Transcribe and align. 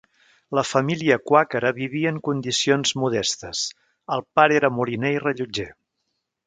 La 0.59 0.61
família 0.69 1.17
quàquera 1.31 1.73
vivia 1.81 2.13
en 2.13 2.17
condicions 2.29 2.97
modestes; 3.03 3.63
el 4.19 4.27
pare 4.39 4.61
era 4.63 4.77
moliner 4.81 5.17
i 5.19 5.23
rellotger. 5.29 5.73